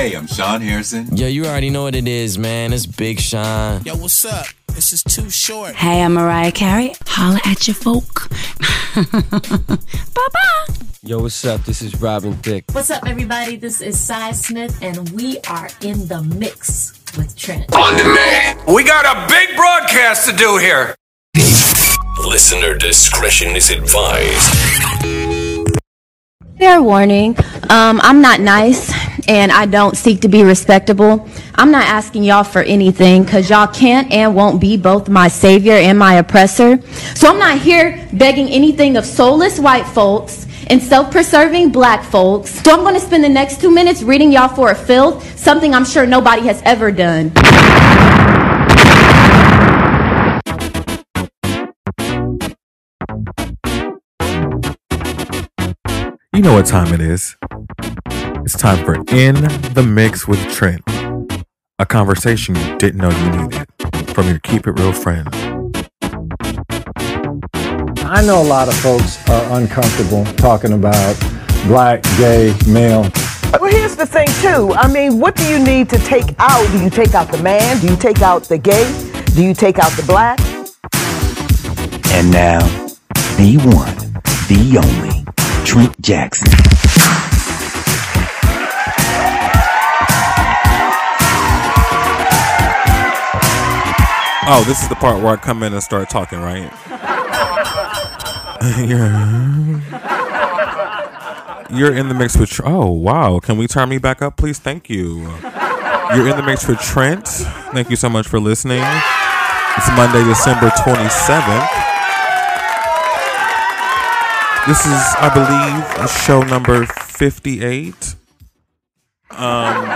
[0.00, 1.14] Hey, I'm Sean Harrison.
[1.14, 2.72] Yo, you already know what it is, man.
[2.72, 3.82] It's Big Sean.
[3.82, 4.46] Yo, what's up?
[4.68, 5.74] This is too short.
[5.74, 6.94] Hey, I'm Mariah Carey.
[7.06, 8.30] Holla at your folk.
[8.94, 10.74] bye bye.
[11.02, 11.62] Yo, what's up?
[11.64, 12.64] This is Robin Thicke.
[12.72, 13.56] What's up, everybody?
[13.56, 17.70] This is Cy Smith, and we are in the mix with Trent.
[17.76, 18.58] On demand.
[18.74, 20.94] We got a big broadcast to do here.
[22.26, 24.54] Listener discretion is advised.
[26.56, 27.36] Fair warning.
[27.68, 31.28] Um, I'm not nice and I don't seek to be respectable.
[31.54, 35.74] I'm not asking y'all for anything because y'all can't and won't be both my savior
[35.74, 36.82] and my oppressor.
[37.14, 42.50] So I'm not here begging anything of soulless white folks and self-preserving black folks.
[42.64, 45.74] So I'm going to spend the next two minutes reading y'all for a filth, something
[45.74, 47.30] I'm sure nobody has ever done.
[56.32, 57.36] You know what time it is.
[58.42, 59.34] It's time for In
[59.74, 60.82] the Mix with Trent,
[61.78, 63.66] a conversation you didn't know you needed
[64.14, 65.28] from your Keep It Real friend.
[68.02, 71.18] I know a lot of folks are uncomfortable talking about
[71.66, 73.06] black, gay, male.
[73.60, 74.72] Well, here's the thing, too.
[74.72, 76.66] I mean, what do you need to take out?
[76.72, 77.78] Do you take out the man?
[77.80, 78.90] Do you take out the gay?
[79.34, 80.40] Do you take out the black?
[82.12, 82.60] And now,
[83.36, 83.96] the one,
[84.48, 85.24] the only,
[85.66, 86.69] Trent Jackson.
[94.52, 96.72] Oh, this is the part where I come in and start talking, right?
[98.84, 99.78] yeah.
[101.70, 102.60] You're in the mix with.
[102.64, 103.38] Oh, wow.
[103.38, 104.58] Can we turn me back up, please?
[104.58, 105.20] Thank you.
[106.16, 107.28] You're in the mix with Trent.
[107.28, 108.82] Thank you so much for listening.
[108.82, 111.68] It's Monday, December 27th.
[114.66, 118.16] This is, I believe, show number 58.
[119.30, 119.86] Um,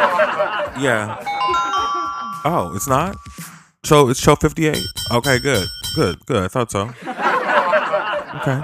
[0.81, 1.17] yeah.
[2.45, 3.17] Oh, it's not?
[3.85, 4.77] So it's show 58.
[5.13, 5.67] Okay, good.
[5.95, 6.43] Good, good.
[6.43, 6.93] I thought so.
[8.35, 8.61] Okay.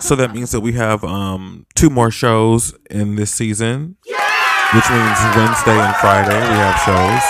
[0.00, 3.94] So that means that we have um two more shows in this season.
[4.04, 4.16] yeah!
[4.74, 7.22] Which means Wednesday and Friday we have shows.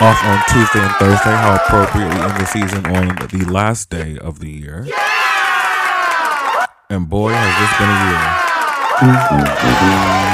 [0.00, 4.38] Off on Tuesday and Thursday, how appropriately in the season on the last day of
[4.38, 4.84] the year.
[4.86, 4.94] Yeah!
[6.90, 7.98] And boy, has this been a
[10.30, 10.33] year.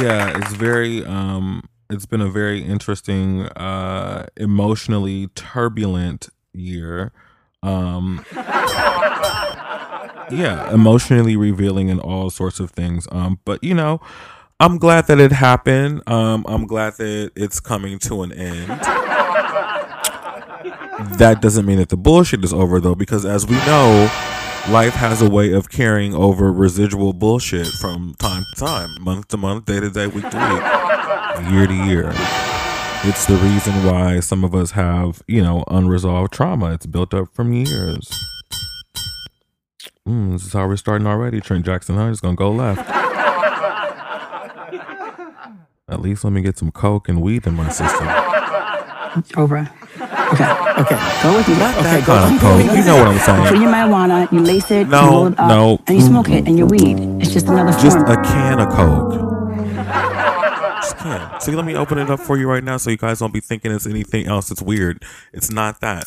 [0.00, 7.12] Yeah it's very um it's been a very interesting uh emotionally turbulent year.
[7.62, 8.24] Um
[10.30, 13.08] yeah emotionally revealing and all sorts of things.
[13.10, 14.00] Um but you know
[14.60, 16.02] i'm glad that it happened.
[16.08, 18.68] Um i'm glad that it's coming to an end.
[21.18, 24.10] That doesn't mean that the bullshit is over though because as we know
[24.70, 29.36] life has a way of carrying over residual bullshit from time to time, month to
[29.36, 32.10] month, day to day, week to week, year to year.
[33.04, 36.72] It's the reason why some of us have, you know, unresolved trauma.
[36.74, 38.10] It's built up from years.
[40.06, 41.40] Mm, this is how we're starting already.
[41.40, 42.10] Trent Jackson, huh?
[42.10, 42.80] Just gonna go left.
[45.88, 48.06] At least let me get some coke and weed in my system.
[49.36, 49.70] Oprah.
[50.32, 50.44] Okay,
[50.82, 51.54] okay, go with me.
[51.54, 52.12] Okay, go.
[52.14, 52.60] of coke.
[52.76, 53.42] You know what I'm saying.
[53.44, 55.78] You put your marijuana, you lace it, No, you roll it up, no.
[55.86, 56.98] and you smoke it, and your weed.
[57.22, 57.82] It's just another form.
[57.84, 59.14] Just a can of coke.
[60.82, 61.40] Just can.
[61.40, 63.40] See, let me open it up for you right now, so you guys don't be
[63.40, 64.50] thinking it's anything else.
[64.50, 65.02] It's weird.
[65.32, 66.04] It's not that.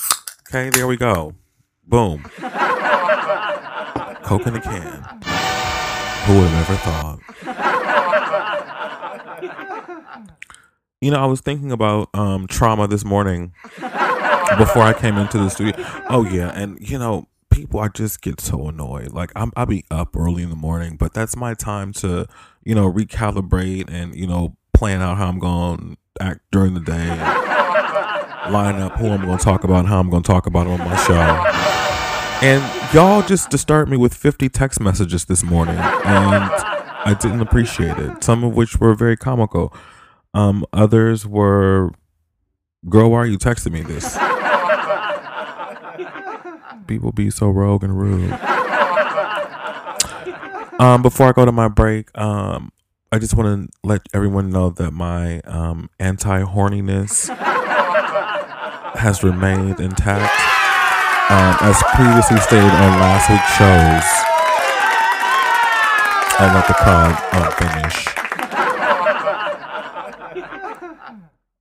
[0.49, 1.33] Okay, there we go.
[1.88, 2.23] Boom.
[4.23, 5.03] Coke in a can.
[6.25, 7.19] Who would have ever thought?
[11.01, 13.53] You know, I was thinking about um, trauma this morning
[14.57, 15.73] before I came into the studio.
[16.09, 19.12] Oh yeah, and you know, people I just get so annoyed.
[19.12, 22.25] Like I'm I'll be up early in the morning, but that's my time to,
[22.63, 26.79] you know, recalibrate and, you know, plan out how I'm going to act during the
[26.79, 27.07] day.
[28.50, 30.66] Line up who I'm going to talk about and how I'm going to talk about
[30.66, 31.13] on my show.
[32.44, 36.51] And y'all just disturbed me with 50 text messages this morning and
[37.03, 38.24] I didn't appreciate it.
[38.24, 39.74] Some of which were very comical.
[40.33, 41.92] Um others were
[42.89, 44.18] girl, why are you texting me this?
[46.88, 48.31] People be so rogue and rude.
[50.80, 52.72] Um, before I go to my break, um,
[53.12, 57.30] I just want to let everyone know that my um, anti horniness
[58.95, 60.33] has remained intact.
[61.30, 64.04] Um, as previously stated on last week's shows,
[66.39, 68.07] I'll let the crowd uh, finish.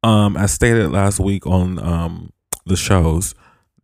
[0.02, 2.32] Um, as stated last week on um,
[2.64, 3.34] the shows,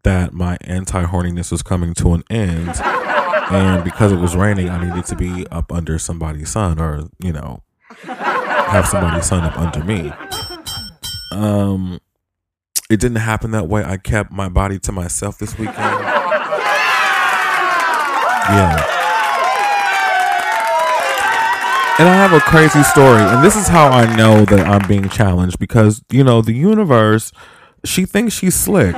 [0.06, 2.80] that my anti horniness was coming to an end.
[3.50, 7.32] And because it was raining, I needed to be up under somebody's sun or, you
[7.32, 7.64] know,
[8.04, 10.12] have somebody's son up under me.
[11.32, 11.98] Um,
[12.88, 13.82] it didn't happen that way.
[13.82, 15.76] I kept my body to myself this weekend.
[18.48, 18.76] Yeah.
[21.98, 25.08] And I have a crazy story, and this is how I know that I'm being
[25.08, 27.32] challenged because, you know, the universe,
[27.84, 28.94] she thinks she's slick.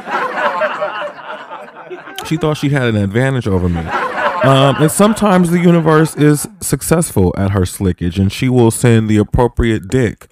[2.28, 3.80] She thought she had an advantage over me.
[3.80, 9.16] Um, and sometimes the universe is successful at her slickage, and she will send the
[9.16, 10.28] appropriate dick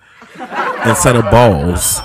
[0.84, 2.00] instead of balls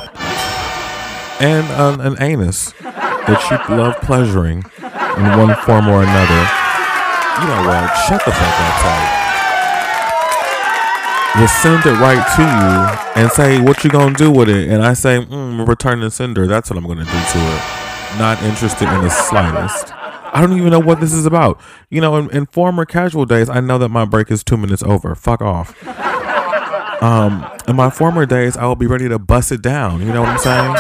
[1.42, 6.42] and an, an anus that she loved pleasuring in one form or another.
[7.42, 7.92] You know what?
[8.08, 9.18] Shut the fuck up, Ty
[11.40, 14.84] will send it right to you and say what you gonna do with it and
[14.84, 17.81] i say mm, return the sender that's what i'm gonna do to it
[18.18, 19.94] not interested in the slightest.
[20.34, 21.60] I don't even know what this is about.
[21.90, 24.84] You know in, in former casual days i know that my break is two minutes
[24.84, 25.16] over.
[25.16, 25.76] Fuck off.
[27.02, 30.02] Um in my former days i will be ready to bust it down.
[30.02, 30.76] You know what i'm saying?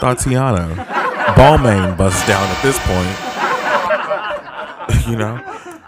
[0.00, 0.74] Tatiana
[1.34, 3.16] Balmain busts down at this point.
[5.08, 5.40] You know?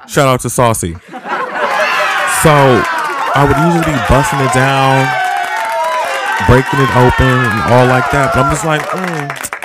[0.06, 0.94] Shout out to saucy.
[2.42, 5.06] So I would usually be busting it down,
[6.48, 8.32] breaking it open, and all like that.
[8.34, 9.59] But I'm just like, mm,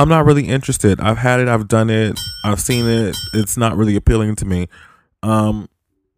[0.00, 0.98] I'm not really interested.
[0.98, 3.18] I've had it, I've done it, I've seen it.
[3.34, 4.66] It's not really appealing to me.
[5.22, 5.68] Um,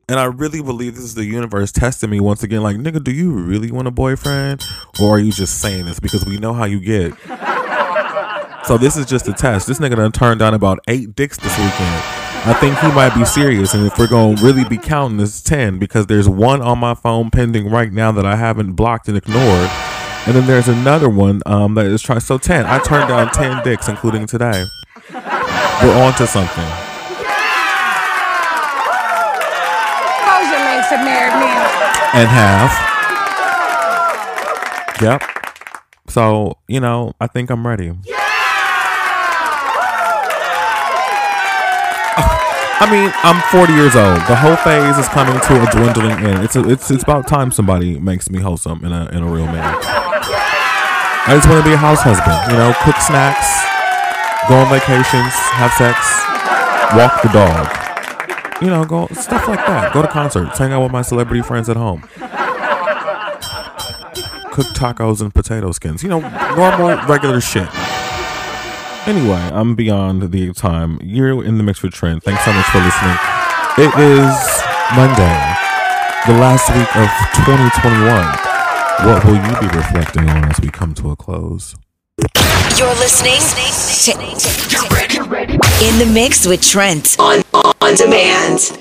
[0.09, 2.63] and I really believe this is the universe testing me once again.
[2.63, 4.63] Like, nigga, do you really want a boyfriend,
[5.01, 7.13] or are you just saying this because we know how you get?
[8.65, 9.67] So this is just a test.
[9.67, 12.03] This nigga done turned down about eight dicks this weekend.
[12.45, 13.75] I think he might be serious.
[13.75, 16.95] And if we're going to really be counting, this 10 because there's one on my
[16.95, 19.69] phone pending right now that I haven't blocked and ignored.
[20.25, 22.21] And then there's another one um, that is trying.
[22.21, 22.65] So 10.
[22.65, 24.65] I turned down 10 dicks, including today.
[25.13, 26.69] We're on to something.
[30.23, 31.51] Close your legs and marry me.
[32.15, 32.71] And half.
[35.03, 35.23] Yep.
[36.07, 37.93] So, you know, I think I'm ready.
[42.85, 44.17] I mean, I'm 40 years old.
[44.29, 46.45] The whole phase is coming to a dwindling end.
[46.45, 49.47] It's a, it's it's about time somebody makes me wholesome and a and a real
[49.47, 50.02] man.
[51.25, 52.35] I just want to be a house husband.
[52.51, 53.47] You know, cook snacks,
[54.51, 55.95] go on vacations, have sex,
[56.99, 57.71] walk the dog.
[58.61, 59.95] You know, go stuff like that.
[59.95, 62.03] Go to concerts, hang out with my celebrity friends at home.
[64.51, 66.03] Cook tacos and potato skins.
[66.03, 66.21] You know,
[66.57, 67.69] normal, regular shit.
[69.07, 70.99] Anyway, I'm beyond the time.
[71.03, 72.25] You're in the mix with Trent.
[72.25, 73.19] Thanks so much for listening.
[73.79, 74.35] It is
[74.99, 75.39] Monday,
[76.27, 77.09] the last week of
[77.47, 78.52] 2021.
[79.01, 81.75] What will you be reflecting on as we come to a close?
[82.79, 84.13] You're listening to
[85.85, 88.79] In the Mix with Trent on on demand.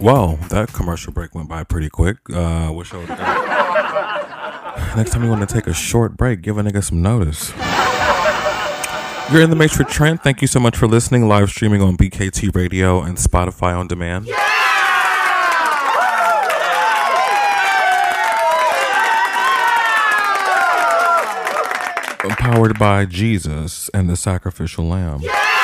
[0.00, 2.16] Well, that commercial break went by pretty quick.
[2.28, 3.08] Uh, wish I would
[4.96, 7.52] Next time you want to take a short break, give a nigga some notice.
[9.32, 10.22] You're in the mix for Trent.
[10.24, 11.28] Thank you so much for listening.
[11.28, 14.28] Live streaming on BKT Radio and Spotify on demand.
[22.30, 25.20] Empowered by Jesus and the sacrificial lamb.
[25.22, 25.56] Yeah!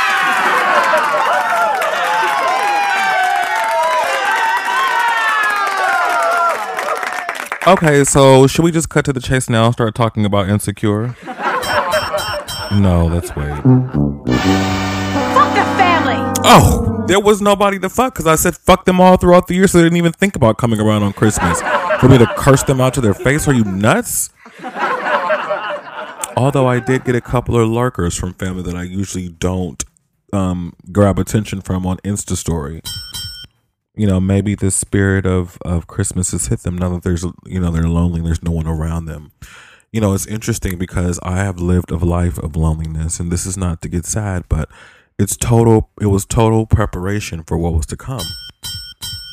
[7.65, 11.15] Okay, so should we just cut to the chase now and start talking about insecure?
[12.73, 13.55] no, let's wait.
[13.55, 13.63] Fuck
[15.55, 16.17] the family.
[16.45, 19.69] Oh, there was nobody to fuck because I said fuck them all throughout the year,
[19.69, 21.61] so they didn't even think about coming around on Christmas.
[22.01, 24.31] For me to curse them out to their face, are you nuts?
[26.43, 29.85] Although I did get a couple of lurkers from family that I usually don't
[30.33, 32.83] um, grab attention from on Insta Story.
[33.95, 37.61] You know maybe the spirit of of christmas has hit them now that there's you
[37.61, 39.31] know they're lonely And there's no one around them.
[39.93, 43.57] You know it's interesting because i have lived a life of loneliness and this is
[43.57, 44.69] not to get sad but
[45.21, 48.27] it's total it was total preparation for what was to come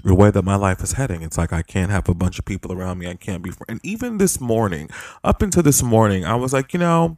[0.03, 2.45] the way that my life is heading it's like i can't have a bunch of
[2.45, 3.65] people around me i can't be friends.
[3.69, 4.89] and even this morning
[5.23, 7.17] up until this morning i was like you know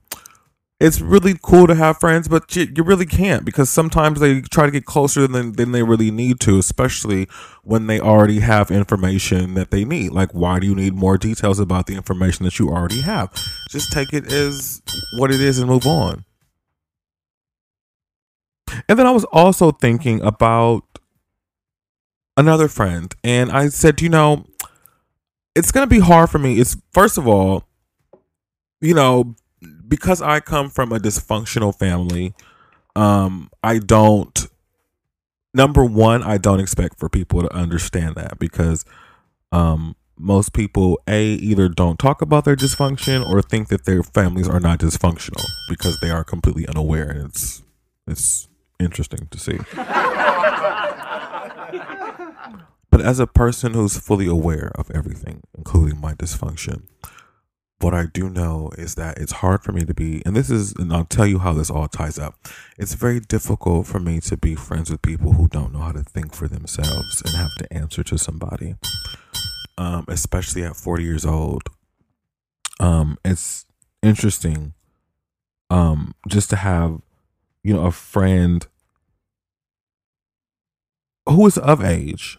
[0.82, 4.66] it's really cool to have friends, but you, you, really can't because sometimes they try
[4.66, 7.28] to get closer than, than they really need to, especially
[7.64, 10.12] when they already have information that they need.
[10.12, 13.32] Like, why do you need more details about the information that you already have?
[13.70, 14.82] Just take it as
[15.20, 16.26] what it is and move on.
[18.90, 20.90] And then I was also thinking about
[22.41, 24.45] another friend, and I said, you know,
[25.55, 26.60] it's to be hard for me.
[26.60, 27.63] It's first of all,
[28.81, 29.36] you know,
[29.88, 32.33] because I come from a dysfunctional family,
[32.95, 34.48] Um, I don't.
[35.53, 38.83] Number one, I don't expect for people to understand that because,
[39.51, 44.48] um, most people a either don't talk about their dysfunction or think that their families
[44.48, 47.63] are not dysfunctional because they are completely unaware and it's
[48.07, 48.48] it's
[48.79, 49.57] interesting to see
[52.91, 56.83] but as a person who's fully aware of everything including my dysfunction
[57.79, 60.74] what i do know is that it's hard for me to be and this is
[60.74, 62.36] and i'll tell you how this all ties up
[62.77, 66.03] it's very difficult for me to be friends with people who don't know how to
[66.03, 68.75] think for themselves and have to answer to somebody
[69.81, 71.63] um, especially at 40 years old.
[72.79, 73.65] Um, it's
[74.03, 74.74] interesting
[75.69, 77.01] um, just to have,
[77.63, 78.67] you know, a friend
[81.27, 82.38] who is of age,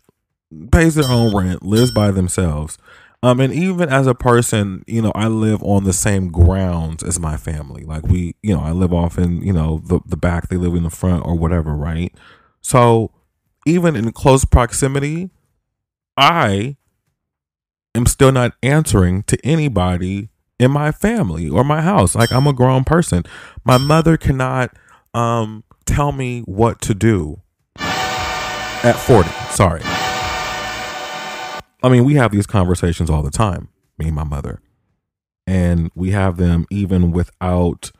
[0.70, 2.78] pays their own rent, lives by themselves.
[3.24, 7.20] Um, and even as a person, you know, I live on the same grounds as
[7.20, 7.84] my family.
[7.84, 10.74] Like we, you know, I live off in, you know, the, the back, they live
[10.74, 12.12] in the front or whatever, right?
[12.60, 13.12] So
[13.64, 15.30] even in close proximity,
[16.16, 16.76] I
[17.94, 22.16] am still not answering to anybody in my family or my house.
[22.16, 23.22] Like I'm a grown person.
[23.64, 24.76] My mother cannot
[25.14, 27.40] um, tell me what to do
[27.76, 29.28] at 40.
[29.50, 29.82] Sorry.
[31.82, 34.60] I mean, we have these conversations all the time, me and my mother.
[35.46, 37.90] And we have them even without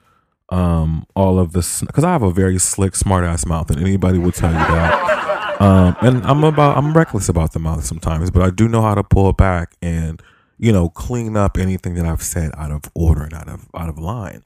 [0.48, 4.18] um, all of this, because I have a very slick, smart ass mouth, and anybody
[4.18, 5.12] will tell you that.
[5.60, 8.96] Um, and I'm about I'm reckless about the mouth sometimes, but I do know how
[8.96, 10.20] to pull back and
[10.58, 13.88] you know clean up anything that I've said out of order and out of out
[13.88, 14.42] of line.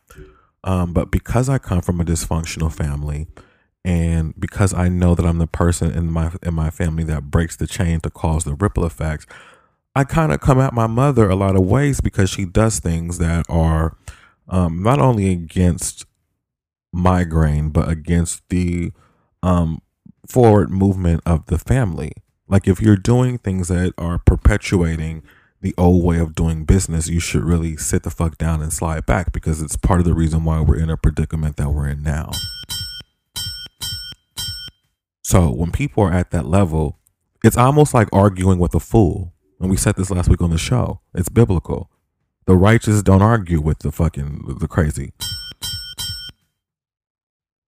[0.62, 3.28] Um, but because I come from a dysfunctional family,
[3.86, 7.54] and because I know that I'm the person in my in my family that breaks
[7.54, 9.26] the chain to cause the ripple effects,
[9.94, 13.18] I kind of come at my mother a lot of ways because she does things
[13.18, 13.96] that are
[14.48, 16.04] um, not only against
[16.92, 18.90] my grain but against the
[19.44, 19.80] um,
[20.28, 22.10] forward movement of the family.
[22.48, 25.22] Like if you're doing things that are perpetuating
[25.60, 29.06] the old way of doing business, you should really sit the fuck down and slide
[29.06, 32.02] back because it's part of the reason why we're in a predicament that we're in
[32.02, 32.32] now.
[35.26, 37.00] So when people are at that level,
[37.42, 39.34] it's almost like arguing with a fool.
[39.58, 41.00] And we said this last week on the show.
[41.16, 41.90] It's biblical.
[42.46, 45.14] The righteous don't argue with the fucking the crazy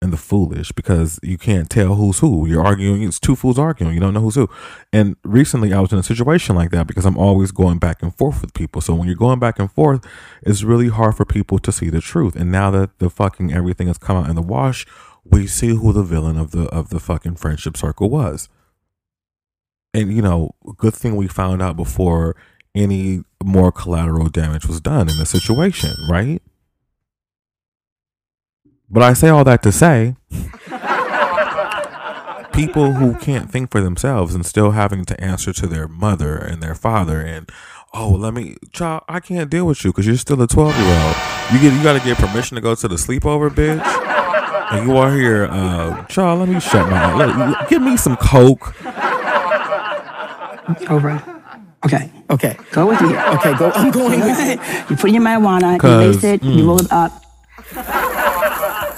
[0.00, 2.46] and the foolish because you can't tell who's who.
[2.46, 3.92] You're arguing, it's two fools arguing.
[3.92, 4.48] You don't know who's who.
[4.92, 8.14] And recently I was in a situation like that because I'm always going back and
[8.14, 8.80] forth with people.
[8.80, 10.06] So when you're going back and forth,
[10.42, 12.36] it's really hard for people to see the truth.
[12.36, 14.86] And now that the fucking everything has come out in the wash,
[15.30, 18.48] we see who the villain of the of the fucking friendship circle was.
[19.94, 22.36] And you know, good thing we found out before
[22.74, 26.42] any more collateral damage was done in the situation, right?
[28.90, 30.16] But I say all that to say
[32.52, 36.62] people who can't think for themselves and still having to answer to their mother and
[36.62, 37.50] their father and
[37.94, 41.04] oh let me child I can't deal with you because you're still a 12 year
[41.04, 41.16] old
[41.52, 43.78] you get you got to get permission to go to the sleepover bitch
[44.70, 48.74] and you are here uh child let me shut my let, give me some coke
[50.90, 51.22] Over.
[51.84, 52.56] Okay, okay.
[52.72, 53.16] Go with me.
[53.16, 53.70] Okay, go.
[53.74, 54.58] I'm going with it.
[54.90, 56.66] You put in your marijuana, you 'Cause, lace it, you mm.
[56.66, 57.12] roll it up.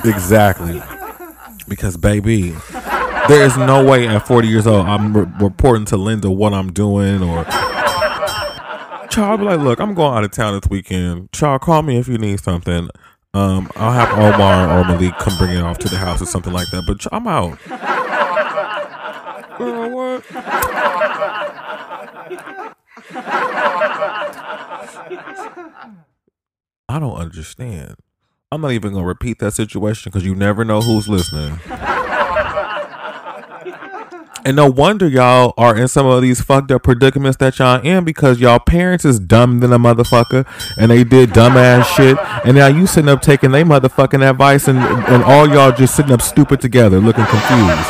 [0.04, 0.82] Exactly.
[1.68, 2.56] Because baby,
[3.28, 6.72] there is no way at 40 years old I'm re- reporting to Linda what I'm
[6.72, 7.44] doing or
[9.10, 11.32] Child, be like, look, I'm going out of town this weekend.
[11.32, 12.88] Child, call me if you need something.
[13.32, 16.52] Um, I'll have Omar or Malik come bring it off to the house or something
[16.52, 16.82] like that.
[16.86, 17.58] But I'm out.
[19.56, 20.24] Girl, what?
[26.88, 27.94] I don't understand.
[28.50, 31.60] I'm not even gonna repeat that situation because you never know who's listening.
[34.50, 38.02] And no wonder y'all are in some of these fucked up predicaments that y'all in
[38.02, 40.44] because y'all parents is dumb than a motherfucker
[40.76, 42.18] and they did dumbass shit.
[42.44, 46.10] And now you sitting up taking they motherfucking advice and and all y'all just sitting
[46.10, 47.88] up stupid together, looking confused.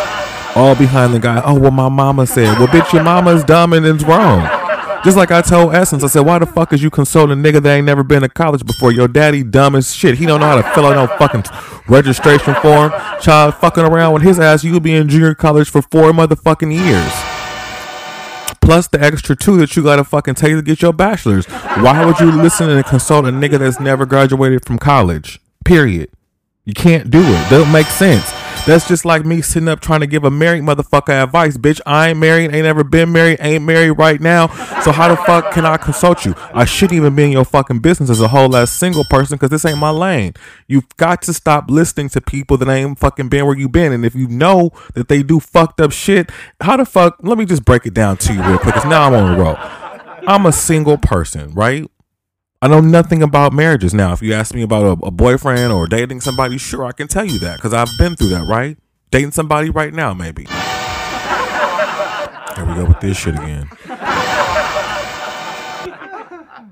[0.55, 1.41] All behind the guy.
[1.47, 2.59] Oh well, my mama said.
[2.59, 4.60] Well, bitch, your mama's dumb and it's wrong.
[5.03, 7.63] Just like I told Essence, I said, why the fuck is you consoling a nigga
[7.63, 8.93] that ain't never been to college before?
[8.93, 10.19] Your daddy dumb as shit.
[10.19, 11.45] He don't know how to fill out no fucking
[11.89, 12.93] registration form.
[13.21, 17.13] Child fucking around with his ass, you'll be in junior college for four motherfucking years.
[18.61, 21.47] Plus the extra two that you gotta fucking take to get your bachelor's.
[21.47, 25.41] Why would you listen and consult a nigga that's never graduated from college?
[25.65, 26.11] Period.
[26.67, 27.51] You can't do it.
[27.51, 28.31] Don't make sense.
[28.67, 31.57] That's just like me sitting up trying to give a married motherfucker advice.
[31.57, 34.49] Bitch, I ain't married, ain't never been married, ain't married right now.
[34.83, 36.35] So how the fuck can I consult you?
[36.53, 39.51] I shouldn't even be in your fucking business as a whole ass single person because
[39.51, 40.35] this ain't my lane.
[40.69, 43.93] You've got to stop listening to people that ain't fucking been where you been.
[43.93, 47.17] And if you know that they do fucked up shit, how the fuck?
[47.23, 49.43] Let me just break it down to you real quick because now I'm on the
[49.43, 49.57] roll.
[50.27, 51.91] I'm a single person, right?
[52.63, 53.95] I know nothing about marriages.
[53.95, 57.09] Now, if you ask me about a, a boyfriend or dating somebody, sure, I can
[57.09, 58.77] tell you that because I've been through that, right?
[59.11, 60.45] Dating somebody right now, maybe.
[62.55, 63.71] Here we go with this shit again.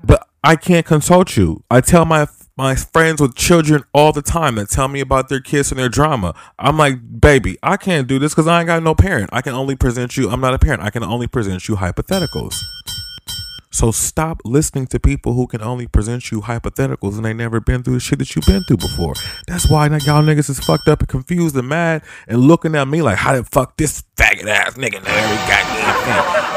[0.03, 1.63] But I can't consult you.
[1.71, 5.39] I tell my my friends with children all the time that tell me about their
[5.39, 6.35] kids and their drama.
[6.59, 9.31] I'm like, baby, I can't do this because I ain't got no parent.
[9.33, 10.29] I can only present you.
[10.29, 10.83] I'm not a parent.
[10.83, 12.61] I can only present you hypotheticals.
[13.71, 17.83] So stop listening to people who can only present you hypotheticals and they never been
[17.83, 19.13] through the shit that you've been through before.
[19.47, 23.03] That's why y'all niggas is fucked up and confused and mad and looking at me
[23.03, 25.03] like, how the fuck this faggot ass nigga?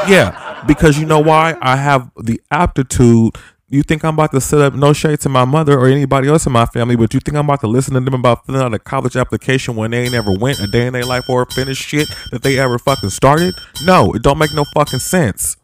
[0.09, 1.55] Yeah, because you know why?
[1.61, 3.35] I have the aptitude.
[3.69, 6.45] You think I'm about to set up no shade to my mother or anybody else
[6.47, 8.73] in my family, but you think I'm about to listen to them about filling out
[8.73, 11.83] a college application when they ain't ever went a day in their life or finished
[11.83, 13.53] shit that they ever fucking started?
[13.85, 15.57] No, it don't make no fucking sense.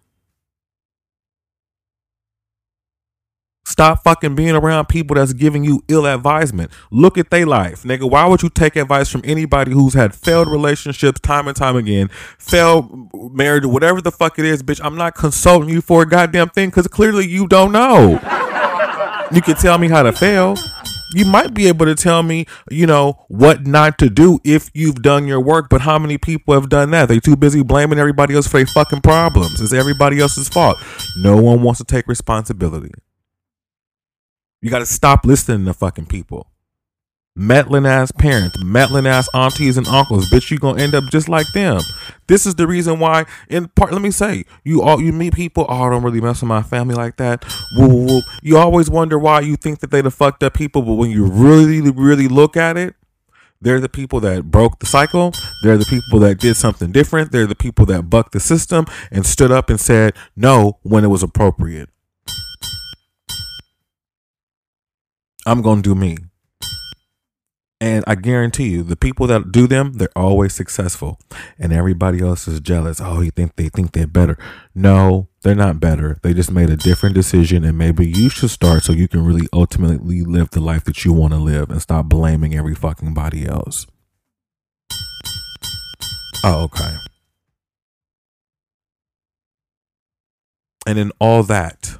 [3.70, 6.72] Stop fucking being around people that's giving you ill advisement.
[6.90, 8.10] Look at their life, nigga.
[8.10, 12.08] Why would you take advice from anybody who's had failed relationships time and time again,
[12.40, 14.84] failed marriage, whatever the fuck it is, bitch?
[14.84, 18.14] I'm not consulting you for a goddamn thing because clearly you don't know.
[19.32, 20.56] you can tell me how to fail.
[21.14, 25.04] You might be able to tell me, you know, what not to do if you've
[25.04, 27.08] done your work, but how many people have done that?
[27.08, 29.62] They too busy blaming everybody else for their fucking problems.
[29.62, 30.78] It's everybody else's fault.
[31.18, 32.92] No one wants to take responsibility.
[34.62, 36.48] You got to stop listening to fucking people.
[37.36, 41.48] Meddling ass parents, meddling ass aunties and uncles, bitch, you gonna end up just like
[41.54, 41.80] them.
[42.28, 43.26] This is the reason why.
[43.48, 45.66] In part, let me say, you all you meet people.
[45.70, 47.46] Oh, I don't really mess with my family like that.
[47.78, 48.22] Woo, woo, woo.
[48.42, 51.26] You always wonder why you think that they the fucked up people, but when you
[51.28, 52.96] really, really look at it,
[53.62, 55.32] they're the people that broke the cycle.
[55.64, 57.32] They're the people that did something different.
[57.32, 61.10] They're the people that bucked the system and stood up and said no when it
[61.10, 61.90] was appropriate.
[65.50, 66.18] I'm going to do me.
[67.82, 71.18] And I guarantee you, the people that do them, they're always successful.
[71.58, 73.02] And everybody else is jealous.
[73.02, 74.38] Oh, you think they think they're better.
[74.76, 76.20] No, they're not better.
[76.22, 77.64] They just made a different decision.
[77.64, 81.14] And maybe you should start so you can really ultimately live the life that you
[81.14, 83.88] want to live and stop blaming every fucking body else.
[86.44, 86.96] Oh, okay.
[90.86, 91.98] And in all that,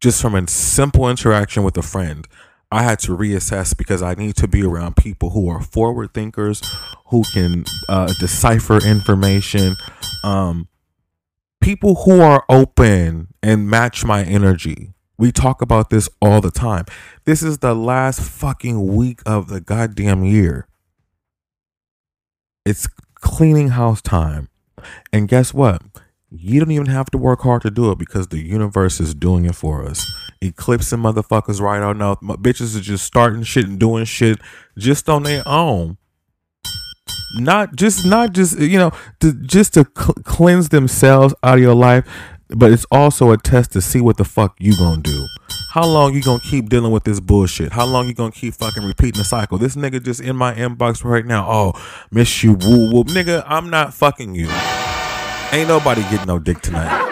[0.00, 2.26] just from a simple interaction with a friend,
[2.72, 6.62] I had to reassess because I need to be around people who are forward thinkers,
[7.08, 9.74] who can uh, decipher information,
[10.22, 10.68] um,
[11.60, 14.92] people who are open and match my energy.
[15.18, 16.86] We talk about this all the time.
[17.24, 20.66] This is the last fucking week of the goddamn year.
[22.64, 22.86] It's
[23.16, 24.48] cleaning house time.
[25.12, 25.82] And guess what?
[26.32, 29.46] You don't even have to work hard to do it because the universe is doing
[29.46, 30.06] it for us.
[30.40, 32.14] Eclipsing motherfuckers right on now.
[32.14, 34.38] Bitches are just starting shit and doing shit
[34.78, 35.98] just on their own.
[37.34, 41.74] Not just, not just, you know, to, just to cl- cleanse themselves out of your
[41.74, 42.06] life,
[42.48, 45.26] but it's also a test to see what the fuck you gonna do.
[45.70, 47.72] How long you gonna keep dealing with this bullshit?
[47.72, 49.58] How long you gonna keep fucking repeating the cycle?
[49.58, 51.48] This nigga just in my inbox right now.
[51.48, 51.72] Oh,
[52.10, 53.44] miss you, woo woo, nigga.
[53.46, 54.48] I'm not fucking you.
[55.52, 57.08] Ain't nobody getting no dick tonight.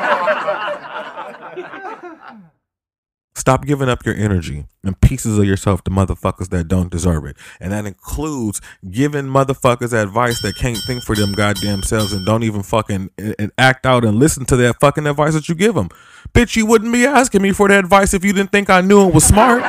[3.35, 7.37] Stop giving up your energy and pieces of yourself to motherfuckers that don't deserve it.
[7.61, 12.43] And that includes giving motherfuckers advice that can't think for them goddamn selves and don't
[12.43, 15.89] even fucking and act out and listen to that fucking advice that you give them.
[16.35, 19.09] Bitch, you wouldn't be asking me for that advice if you didn't think I knew
[19.09, 19.63] it was smart.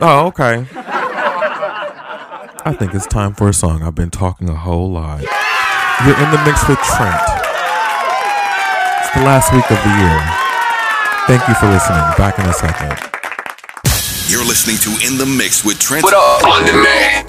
[0.00, 0.66] Oh, okay.
[2.64, 3.82] I think it's time for a song.
[3.82, 5.22] I've been talking a whole lot.
[6.06, 7.20] You're in the mix with Trent.
[9.02, 10.20] It's the last week of the year.
[11.26, 11.98] Thank you for listening.
[12.16, 12.96] Back in a second.
[14.30, 16.44] You're listening to In the Mix with Trent What up?
[16.46, 17.28] on demand.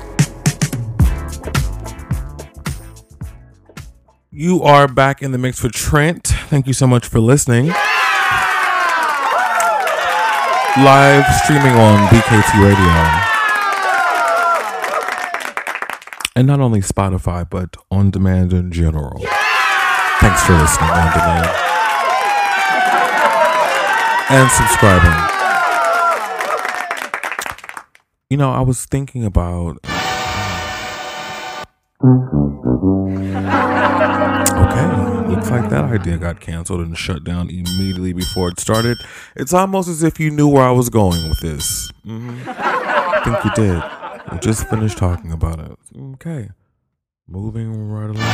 [4.32, 6.28] You are back in the mix with Trent.
[6.50, 7.68] Thank you so much for listening.
[10.78, 13.39] Live streaming on BKT Radio.
[16.36, 19.20] And not only Spotify, but on demand in general.
[20.20, 21.50] Thanks for listening on demand.
[24.32, 25.36] And subscribing.
[28.30, 29.80] You know, I was thinking about
[34.62, 38.98] Okay, looks like that idea got canceled and shut down immediately before it started.
[39.36, 41.90] It's almost as if you knew where I was going with this.
[42.04, 43.84] hmm I think you did.
[44.32, 45.79] We just finished talking about it.
[46.22, 46.50] Okay,
[47.30, 48.26] moving right along.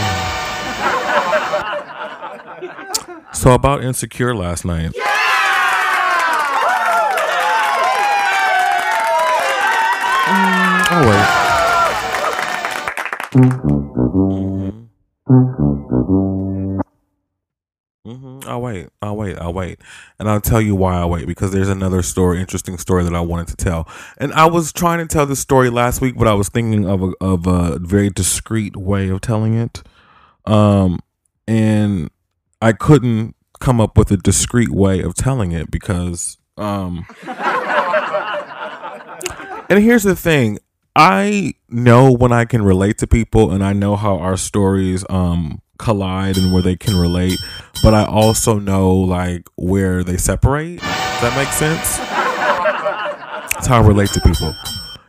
[3.34, 4.92] So about insecure last night.
[10.26, 11.06] Mm, oh
[18.66, 18.90] wait.
[19.02, 19.38] I'll wait.
[19.38, 19.80] I'll wait.
[20.20, 23.22] And I'll tell you why I'll wait because there's another story, interesting story that I
[23.22, 23.88] wanted to tell.
[24.18, 27.02] And I was trying to tell this story last week, but I was thinking of
[27.04, 29.84] a, of a very discreet way of telling it.
[30.46, 31.00] Um,
[31.48, 32.10] and
[32.62, 37.06] I couldn't come up with a discreet way of telling it because, um,
[39.70, 40.60] and here's the thing
[40.96, 45.62] I know when I can relate to people and I know how our stories um
[45.78, 47.40] collide and where they can relate,
[47.84, 50.80] but I also know like where they separate.
[50.80, 51.98] Does that make sense?
[53.54, 54.54] That's how I relate to people.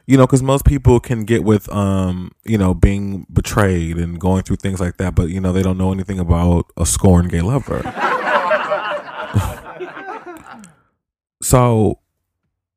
[0.06, 4.44] You know, because most people can get with um, you know, being betrayed and going
[4.44, 7.40] through things like that, but you know, they don't know anything about a scorned gay
[7.40, 7.82] lover.
[11.42, 11.98] so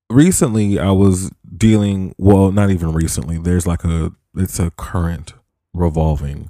[0.09, 3.37] recently I was dealing well, not even recently.
[3.37, 5.33] There's like a it's a current
[5.73, 6.49] revolving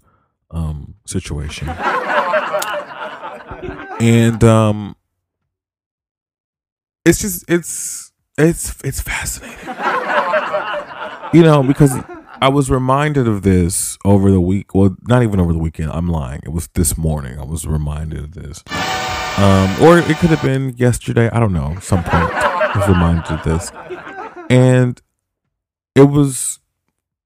[0.51, 1.69] um situation.
[3.99, 4.95] and um
[7.05, 9.57] it's just it's it's it's fascinating.
[11.33, 11.91] you know, because
[12.41, 14.73] I was reminded of this over the week.
[14.73, 15.91] Well, not even over the weekend.
[15.91, 16.41] I'm lying.
[16.43, 17.37] It was this morning.
[17.37, 18.63] I was reminded of this.
[19.37, 21.29] Um, or it could have been yesterday.
[21.31, 21.77] I don't know.
[21.81, 23.71] Some point I was reminded of this.
[24.49, 25.01] And
[25.95, 26.59] it was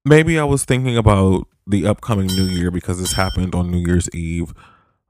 [0.06, 4.10] maybe I was thinking about the upcoming new year because this happened on New Year's
[4.13, 4.54] Eve.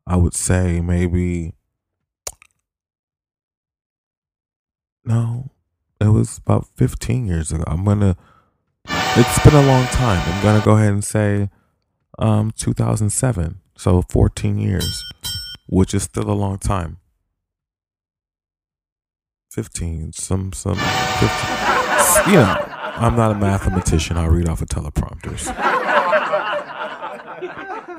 [0.05, 1.53] I would say maybe
[5.05, 5.51] no,
[5.99, 7.63] it was about 15 years ago.
[7.67, 8.15] I'm gonna.
[9.15, 10.21] It's been a long time.
[10.25, 11.49] I'm gonna go ahead and say,
[12.19, 13.59] um, 2007.
[13.75, 15.03] So 14 years,
[15.67, 16.97] which is still a long time.
[19.51, 22.33] 15, some some 15.
[22.33, 24.17] You know, I'm not a mathematician.
[24.17, 25.45] I read off of teleprompters.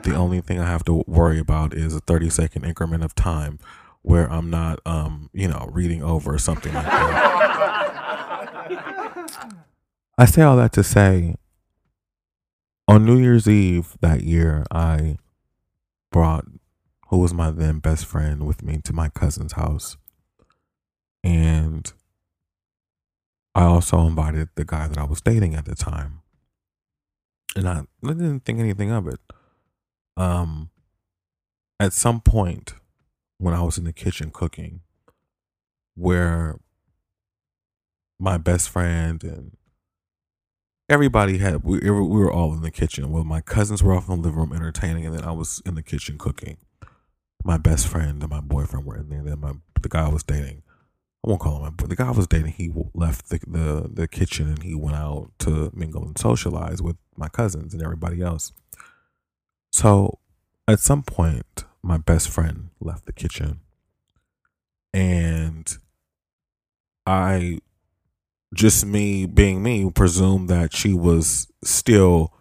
[0.04, 3.58] The only thing I have to worry about is a 30 second increment of time
[4.02, 7.94] where I'm not, um, you know, reading over or something like that.
[10.18, 11.36] I say all that to say,
[12.86, 15.16] on New Year's Eve that year, I
[16.12, 16.44] brought
[17.08, 19.96] who was my then best friend with me to my cousin's house.
[21.22, 21.92] And
[23.54, 26.20] I also invited the guy that I was dating at the time.
[27.56, 29.20] And I, didn't think anything of it.
[30.16, 30.70] Um,
[31.78, 32.74] at some point
[33.38, 34.80] when I was in the kitchen cooking,
[35.94, 36.58] where
[38.18, 39.56] my best friend and
[40.88, 43.10] everybody had we, we were all in the kitchen.
[43.10, 45.74] Well, my cousins were off in the living room entertaining, and then I was in
[45.74, 46.56] the kitchen cooking.
[47.44, 49.22] My best friend and my boyfriend were in there.
[49.22, 50.62] Then my the guy I was dating,
[51.24, 51.86] I won't call him my boy.
[51.86, 55.30] The guy I was dating, he left the, the the kitchen and he went out
[55.40, 58.52] to mingle and socialize with my cousins and everybody else.
[59.72, 60.18] So,
[60.68, 63.60] at some point, my best friend left the kitchen,
[64.92, 65.66] and
[67.06, 67.60] I
[68.52, 72.32] just me being me presumed that she was still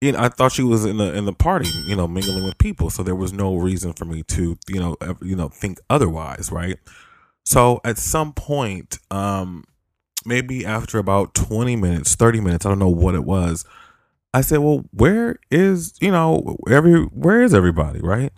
[0.00, 2.58] you know I thought she was in the in the party you know mingling with
[2.58, 6.50] people so there was no reason for me to you know you know think otherwise
[6.50, 6.78] right
[7.44, 9.64] so at some point um
[10.26, 13.64] maybe after about 20 minutes 30 minutes I don't know what it was
[14.34, 18.00] I said well where is you know every where is everybody?
[18.00, 18.32] Right?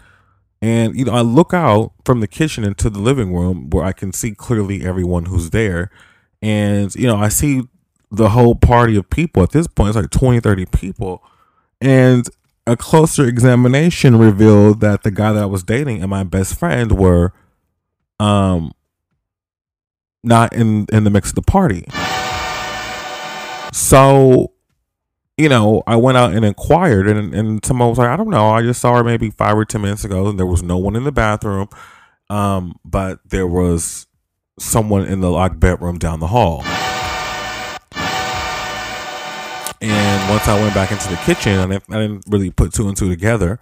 [0.61, 3.92] And you know I look out from the kitchen into the living room where I
[3.92, 5.90] can see clearly everyone who's there.
[6.42, 7.62] And you know i see
[8.11, 9.42] the whole party of people.
[9.42, 11.25] At this point it's like 20 30 people.
[11.81, 12.29] And
[12.66, 16.92] a closer examination revealed that the guy that i was dating and my best friend
[16.92, 17.33] were
[18.21, 18.73] um
[20.27, 21.87] not in in the mix of the party
[23.73, 24.53] so
[25.37, 28.51] you know i went out and inquired and and someone was like i don't know
[28.51, 30.97] i just saw her maybe five or ten minutes ago and there was no one
[30.97, 31.69] in the bathroom
[32.29, 34.07] um but there was
[34.59, 36.62] someone in the locked bedroom down the hall.
[39.83, 42.89] And once I went back into the kitchen, I didn't, I didn't really put two
[42.89, 43.61] and two together.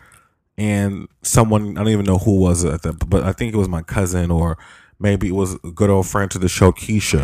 [0.56, 3.82] And someone, I don't even know who was it, but I think it was my
[3.82, 4.56] cousin or
[4.98, 7.20] maybe it was a good old friend to the show, Keisha.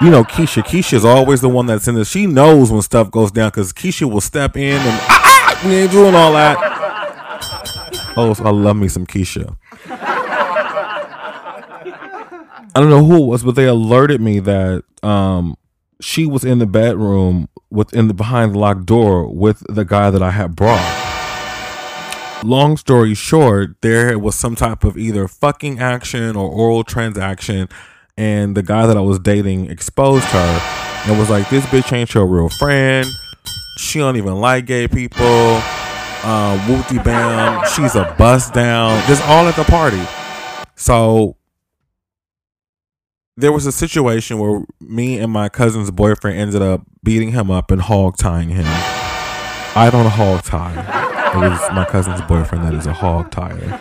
[0.00, 0.62] you know Keisha.
[0.62, 2.10] Keisha's always the one that's in this.
[2.10, 5.90] She knows when stuff goes down because Keisha will step in and ah, we ain't
[5.92, 6.56] doing all that.
[8.18, 9.56] Oh, I love me some Keisha.
[12.74, 15.56] I don't know who it was, but they alerted me that um,
[16.00, 20.22] she was in the bedroom within the behind the locked door with the guy that
[20.22, 21.05] I had brought.
[22.44, 27.68] Long story short, there was some type of either fucking action or oral transaction,
[28.16, 30.60] and the guy that I was dating exposed her
[31.06, 33.06] and was like, "This bitch ain't your real friend.
[33.78, 35.60] She don't even like gay people.
[36.22, 36.56] Uh,
[37.04, 37.64] bam.
[37.74, 39.02] She's a bust down.
[39.06, 40.02] Just all at the party."
[40.76, 41.36] So
[43.36, 47.70] there was a situation where me and my cousin's boyfriend ended up beating him up
[47.70, 48.66] and hog tying him.
[49.74, 51.15] I don't hog tie.
[51.34, 53.78] It was my cousin's boyfriend that is a hog tire.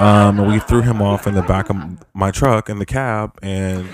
[0.00, 1.76] Um, we threw him off in the back of
[2.14, 3.86] my truck in the cab and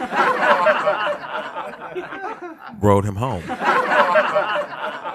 [2.81, 3.43] rode him home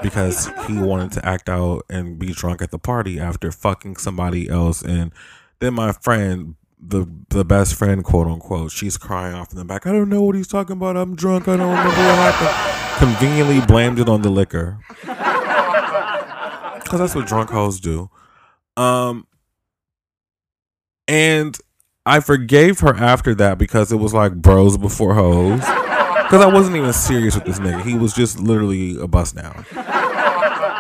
[0.02, 4.50] because he wanted to act out and be drunk at the party after fucking somebody
[4.50, 4.82] else.
[4.82, 5.12] And
[5.60, 9.86] then my friend the the best friend, quote unquote, she's crying off in the back.
[9.86, 10.97] I don't know what he's talking about.
[10.97, 11.47] I'm drunk.
[11.47, 13.17] I don't remember what happened.
[13.17, 14.80] Conveniently blamed it on the liquor,
[16.91, 18.10] because that's what drunk hoes do.
[18.75, 19.25] Um,
[21.08, 21.58] and
[22.06, 25.62] I forgave her after that because it was like bros before hoes.
[25.62, 27.82] Because I wasn't even serious with this nigga.
[27.84, 29.63] He was just literally a bust now.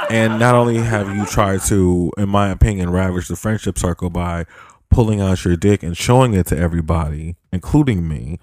[0.09, 4.45] And not only have you tried to, in my opinion, ravage the friendship circle by
[4.89, 8.37] pulling out your dick and showing it to everybody, including me,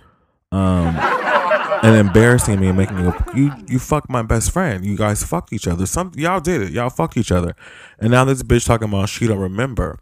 [0.53, 0.97] um,
[1.83, 4.85] and embarrassing me and making me you you fucked my best friend.
[4.85, 5.87] You guys fucked each other.
[5.87, 6.71] Some y'all did it.
[6.73, 7.55] Y'all fucked each other,
[7.99, 9.99] and now this bitch talking about she don't remember.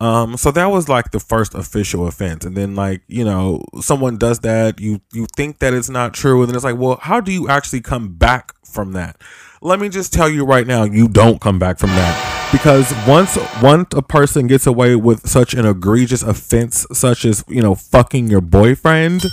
[0.00, 4.16] Um, so that was like the first official offense, and then like you know someone
[4.16, 7.20] does that, you you think that it's not true, and then it's like, well, how
[7.20, 9.20] do you actually come back from that?
[9.60, 13.36] Let me just tell you right now, you don't come back from that because once
[13.60, 18.28] once a person gets away with such an egregious offense such as you know fucking
[18.28, 19.24] your boyfriend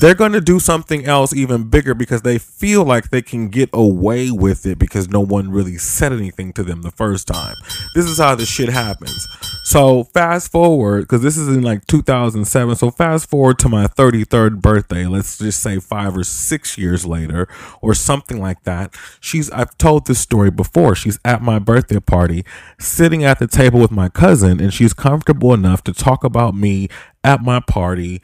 [0.00, 3.70] they're going to do something else even bigger because they feel like they can get
[3.72, 7.54] away with it because no one really said anything to them the first time.
[7.94, 9.26] This is how this shit happens.
[9.64, 12.76] So fast forward because this is in like 2007.
[12.76, 15.06] So fast forward to my 33rd birthday.
[15.06, 17.48] Let's just say five or six years later
[17.80, 18.94] or something like that.
[19.20, 20.94] She's I've told this story before.
[20.94, 22.44] She's at my birthday party,
[22.78, 26.88] sitting at the table with my cousin, and she's comfortable enough to talk about me
[27.22, 28.20] at my party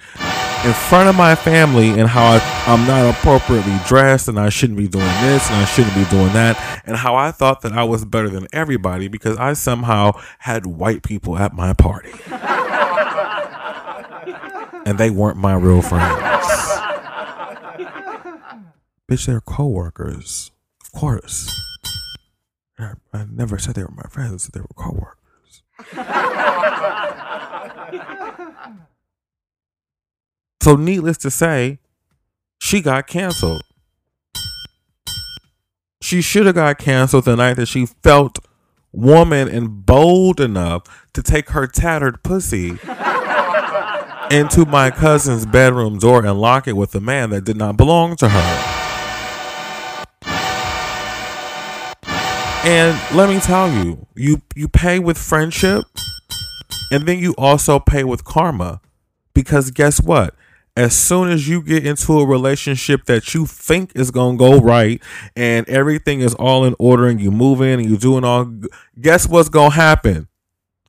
[0.64, 4.78] in front of my family and how I, I'm not appropriately dressed and I shouldn't
[4.78, 7.84] be doing this and I shouldn't be doing that and how I thought that I
[7.84, 12.12] was better than everybody because I somehow had white people at my party.
[14.84, 16.20] and they weren't my real friends.
[19.08, 20.50] Bitch, they're coworkers.
[20.84, 21.56] Of course.
[22.78, 25.62] I never said they were my friends, they were coworkers.
[30.62, 31.78] So, needless to say,
[32.58, 33.62] she got canceled.
[36.02, 38.38] She should have got canceled the night that she felt
[38.92, 40.82] woman and bold enough
[41.14, 42.70] to take her tattered pussy
[44.30, 48.16] into my cousin's bedroom door and lock it with a man that did not belong
[48.16, 48.76] to her.
[52.62, 55.84] And let me tell you, you you pay with friendship
[56.92, 58.82] and then you also pay with karma
[59.32, 60.34] because guess what?
[60.80, 65.02] As soon as you get into a relationship that you think is gonna go right
[65.36, 68.50] and everything is all in order and you move in and you're doing all
[68.98, 70.26] guess what's gonna happen?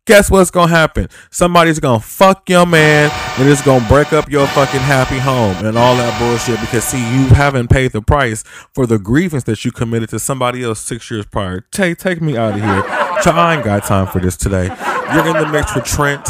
[0.08, 1.10] Guess what's gonna happen?
[1.30, 5.77] Somebody's gonna fuck your man and it's gonna break up your fucking happy home and
[5.77, 9.71] all that bullshit because see you haven't paid the price for the grievance that you
[9.71, 11.62] committed to somebody else six years prior.
[11.71, 14.65] Take take me out of here I ain't got time for this today.
[15.13, 16.25] You're in the mix with Trent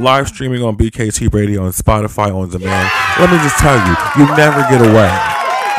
[0.00, 2.90] live streaming on BKT Radio and Spotify on demand.
[3.18, 5.12] Let me just tell you, you never get away.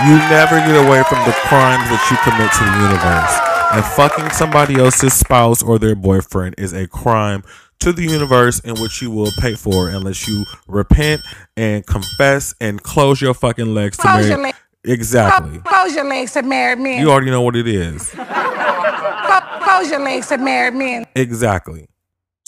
[0.08, 3.52] You never get away from the crimes that you commit to the universe.
[3.74, 7.44] And fucking somebody else's spouse or their boyfriend is a crime
[7.80, 11.22] to the universe in which you will pay for unless you repent
[11.58, 14.54] and confess and close your fucking legs to Close your marry.
[14.84, 15.60] Exactly.
[15.60, 17.00] Close your legs to married men.
[17.00, 18.10] You already know what it is.
[18.10, 21.06] Close your legs to married men.
[21.16, 21.88] Exactly.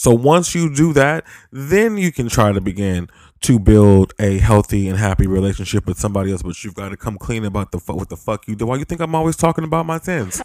[0.03, 3.07] So once you do that, then you can try to begin
[3.39, 6.41] to build a healthy and happy relationship with somebody else.
[6.41, 8.65] But you've got to come clean about the fuck what the fuck you do.
[8.65, 10.41] Why you think I'm always talking about my sins?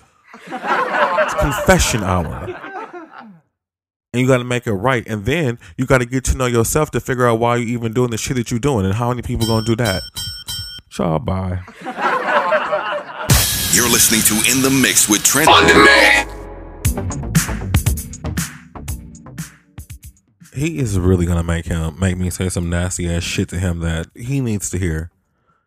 [0.46, 2.44] It's confession hour.
[4.12, 5.04] And you got to make it right.
[5.08, 7.92] And then you got to get to know yourself to figure out why you're even
[7.92, 10.02] doing the shit that you're doing and how many people going to do that.
[10.96, 11.18] y'all.
[11.18, 11.62] Bye.
[13.72, 15.48] You're listening to In the Mix with Trent.
[15.48, 16.37] On demand.
[20.58, 23.78] He is really gonna make him make me say some nasty ass shit to him
[23.78, 25.12] that he needs to hear.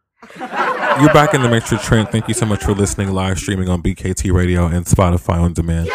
[0.38, 2.12] You're back in the with Trent.
[2.12, 5.88] Thank you so much for listening live streaming on BKT Radio and Spotify on demand.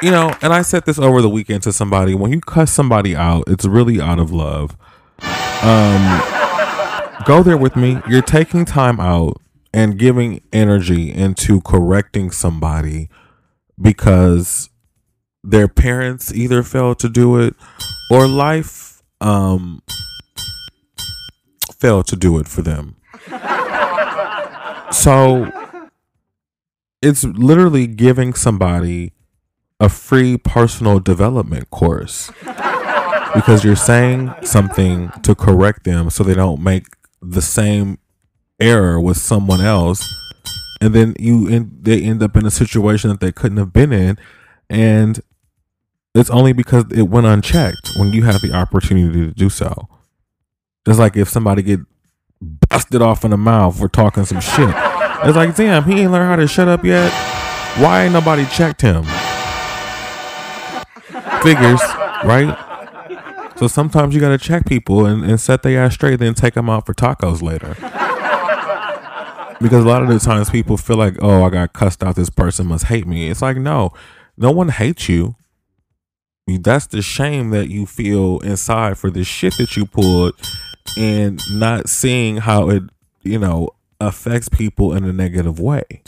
[0.00, 2.14] You know, and I said this over the weekend to somebody.
[2.14, 4.76] When you cuss somebody out, it's really out of love.
[5.62, 6.22] Um,
[7.26, 8.00] go there with me.
[8.08, 9.40] You're taking time out
[9.72, 13.08] and giving energy into correcting somebody
[13.80, 14.68] because
[15.42, 17.54] their parents either failed to do it
[18.10, 19.82] or life um
[21.78, 22.96] failed to do it for them.
[24.90, 25.50] So
[27.00, 29.12] it's literally giving somebody
[29.78, 32.30] a free personal development course
[33.34, 36.86] because you're saying something to correct them so they don't make
[37.22, 37.98] the same
[38.60, 40.16] error with someone else
[40.80, 44.18] and then you they end up in a situation that they couldn't have been in
[44.68, 45.20] and
[46.14, 49.88] it's only because it went unchecked when you have the opportunity to do so.
[50.84, 51.80] Just like if somebody get
[52.68, 54.74] busted off in the mouth for talking some shit.
[55.22, 57.12] It's like damn he ain't learned how to shut up yet.
[57.78, 59.04] Why ain't nobody checked him?
[61.42, 61.80] Figures
[62.24, 62.56] right?
[63.56, 66.54] So sometimes you got to check people and, and set their ass straight then take
[66.54, 67.76] them out for tacos later
[69.60, 72.16] because a lot of the times people feel like, oh, I got cussed out.
[72.16, 73.30] This person must hate me.
[73.30, 73.92] It's like, no,
[74.36, 75.36] no one hates you.
[76.46, 80.34] That's the shame that you feel inside for the shit that you pulled
[80.96, 82.82] and not seeing how it,
[83.22, 83.70] you know,
[84.00, 86.02] affects people in a negative way.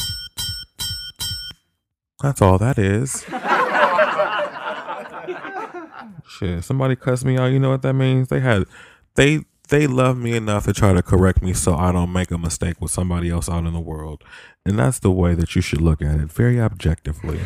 [2.23, 3.25] That's all that is.
[6.29, 7.47] Shit, somebody cussed me out.
[7.47, 8.29] You know what that means?
[8.29, 8.65] They had,
[9.15, 12.39] they they love me enough to try to correct me so I don't make a
[12.39, 14.23] mistake with somebody else out in the world.
[14.67, 17.39] And that's the way that you should look at it, very objectively.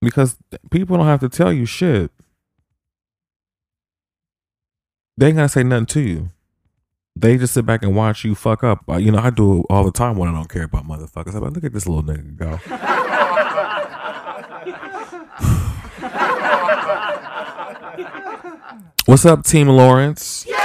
[0.00, 0.36] because
[0.70, 2.10] people don't have to tell you shit.
[5.16, 6.28] They ain't gonna say nothing to you.
[7.18, 8.84] They just sit back and watch you fuck up.
[8.88, 11.34] Uh, You know, I do it all the time when I don't care about motherfuckers.
[11.34, 12.60] I'm like, look at this little nigga go.
[19.06, 20.44] What's up, Team Lawrence?
[20.48, 20.56] Oh, yeah,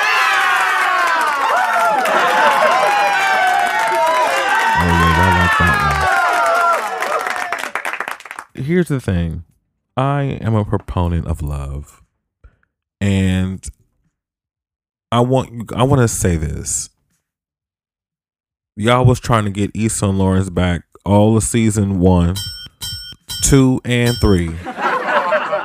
[5.16, 5.30] that
[8.54, 8.64] one.
[8.66, 9.46] Here's the thing
[9.96, 12.02] I am a proponent of love.
[13.00, 13.66] And
[15.12, 16.90] I want I want to say this.
[18.76, 22.36] Y'all was trying to get Issa and Lawrence back all of season one,
[23.44, 24.54] two, and three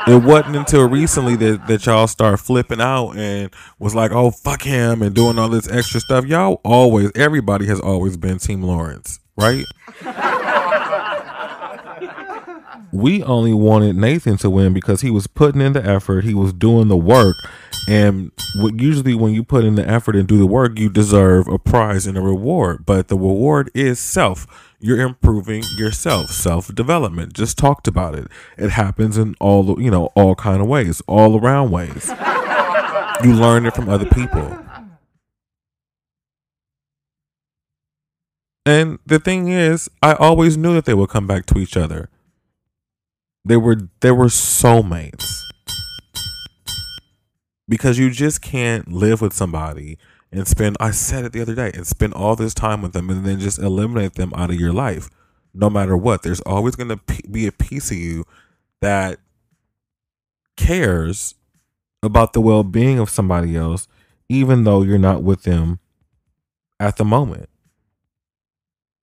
[0.06, 4.62] it wasn't until recently that, that y'all start flipping out and was like, oh, fuck
[4.62, 6.26] him and doing all this extra stuff.
[6.26, 9.64] Y'all always, everybody has always been Team Lawrence, right?
[12.92, 16.52] we only wanted Nathan to win because he was putting in the effort, he was
[16.52, 17.36] doing the work.
[17.88, 18.32] And
[18.74, 22.06] usually, when you put in the effort and do the work, you deserve a prize
[22.06, 22.84] and a reward.
[22.84, 24.46] But the reward is self
[24.78, 28.28] you're improving yourself self development just talked about it.
[28.56, 32.10] It happens in all you know all kind of ways all around ways.
[33.24, 34.58] You learn it from other people.
[38.66, 42.10] And the thing is i always knew that they would come back to each other.
[43.44, 45.40] They were they were soulmates.
[47.68, 49.98] Because you just can't live with somebody
[50.32, 53.10] and spend I said it the other day and spend all this time with them
[53.10, 55.08] and then just eliminate them out of your life.
[55.54, 58.24] No matter what there's always going to be a piece of you
[58.80, 59.18] that
[60.56, 61.34] cares
[62.02, 63.88] about the well-being of somebody else
[64.28, 65.78] even though you're not with them
[66.80, 67.48] at the moment.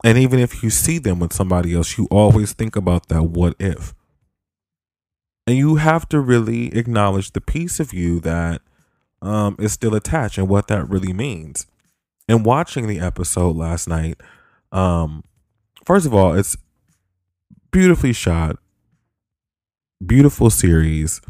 [0.04, 3.56] And even if you see them with somebody else you always think about that what
[3.60, 3.94] if.
[5.46, 8.62] And you have to really acknowledge the piece of you that
[9.24, 11.66] um, is still attached and what that really means.
[12.28, 14.22] And watching the episode last night,
[14.72, 15.24] um,
[15.86, 16.56] first of all, it's
[17.72, 18.58] beautifully shot,
[20.06, 21.22] beautiful series,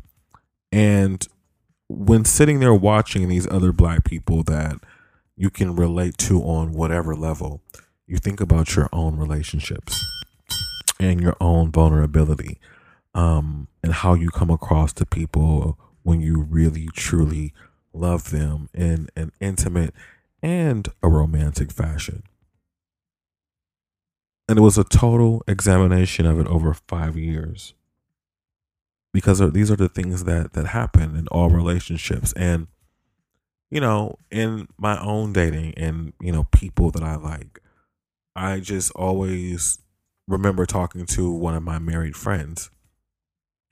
[0.71, 1.25] and
[1.87, 4.77] when sitting there watching these other black people that
[5.35, 7.61] you can relate to on whatever level,
[8.07, 10.03] you think about your own relationships
[10.99, 12.59] and your own vulnerability
[13.13, 17.53] um, and how you come across to people when you really truly
[17.93, 19.93] love them in an intimate
[20.41, 22.23] and a romantic fashion.
[24.49, 27.73] And it was a total examination of it over five years.
[29.13, 32.33] Because these are the things that that happen in all relationships.
[32.33, 32.67] And,
[33.69, 37.59] you know, in my own dating and, you know, people that I like,
[38.35, 39.79] I just always
[40.27, 42.71] remember talking to one of my married friends.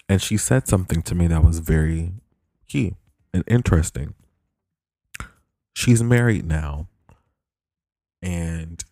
[0.08, 2.14] And she said something to me that was very
[2.68, 2.96] key
[3.34, 4.14] and interesting.
[5.74, 6.88] She's married now.
[8.22, 8.84] And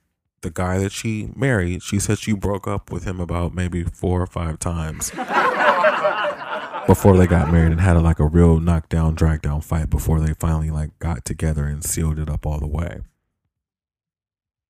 [0.42, 4.22] the guy that she married, she said she broke up with him about maybe four
[4.22, 5.12] or five times
[6.88, 10.20] before they got married and had a, like a real knockdown, drag down fight before
[10.20, 13.02] they finally like got together and sealed it up all the way.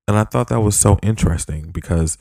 [0.08, 2.18] And I thought that was so interesting because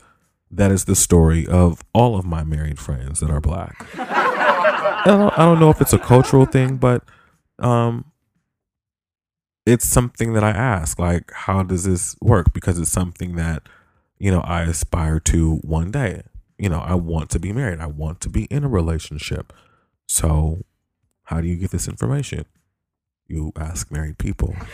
[0.51, 3.87] that is the story of all of my married friends that are black.
[3.97, 7.03] I don't, I don't know if it's a cultural thing, but
[7.59, 8.11] um,
[9.65, 12.53] it's something that I ask, like, how does this work?
[12.53, 13.63] Because it's something that,
[14.17, 16.23] you know, I aspire to one day.
[16.57, 17.79] You know, I want to be married.
[17.79, 19.53] I want to be in a relationship.
[20.07, 20.65] So,
[21.23, 22.45] how do you get this information?
[23.27, 24.53] You ask married people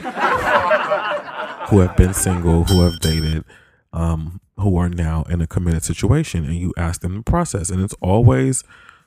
[1.69, 3.43] who have been single, who have dated,
[3.91, 7.69] um, who are now in a committed situation, and you ask them the process.
[7.69, 8.63] And it's always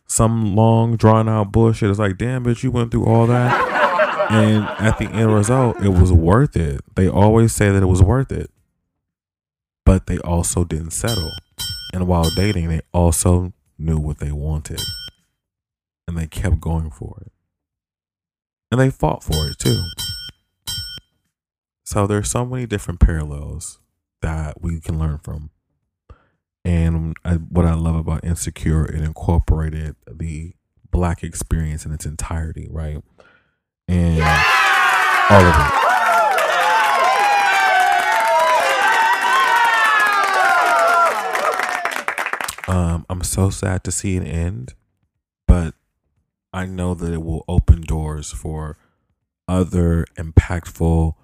[0.08, 1.90] some long, drawn out bullshit.
[1.90, 3.68] It's like, damn, bitch, you went through all that
[4.30, 6.80] and at the end result, it was worth it.
[6.94, 8.50] They always say that it was worth it,
[9.84, 11.30] but they also didn't settle.
[11.92, 14.82] And while dating, they also knew what they wanted,
[16.06, 17.32] and they kept going for it,
[18.70, 19.82] and they fought for it too.
[21.84, 23.78] So there's so many different parallels
[24.20, 25.50] that we can learn from.
[26.68, 30.52] And I, what I love about Insecure, it incorporated the
[30.90, 33.02] black experience in its entirety, right?
[33.88, 34.22] and
[35.30, 35.88] all of it.
[42.68, 44.74] Um, I'm so sad to see it end,
[45.46, 45.74] but
[46.52, 48.76] I know that it will open doors for
[49.48, 51.14] other impactful,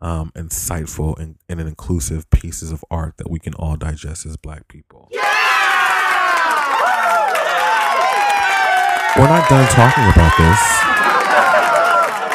[0.00, 4.68] um, insightful, and, and inclusive pieces of art that we can all digest as Black
[4.68, 5.08] people.
[5.10, 5.22] Yeah!
[9.16, 10.58] We're not done talking about this.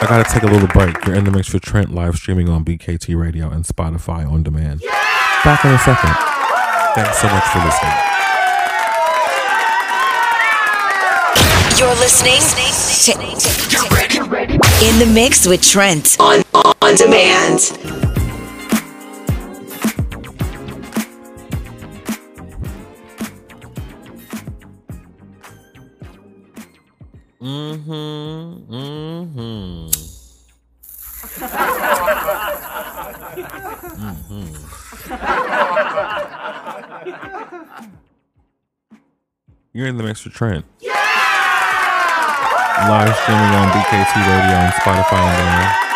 [0.01, 1.05] I gotta take a little break.
[1.05, 4.81] You're in the mix with Trent live streaming on BKT Radio and Spotify on demand.
[4.83, 4.91] Yeah!
[5.45, 6.13] Back in a second.
[6.93, 8.13] Thanks so much for listening.
[11.79, 12.41] You're listening
[13.03, 13.11] to
[14.85, 16.43] In the Mix with Trent on
[16.93, 17.59] on demand.
[27.41, 27.91] Mm-hmm.
[28.73, 29.89] Mm-hmm.
[33.99, 34.53] mm-hmm.
[39.73, 40.65] You're in the mix with Trent.
[40.79, 40.91] Yeah!
[42.87, 45.92] Live streaming on BKT Radio and Spotify and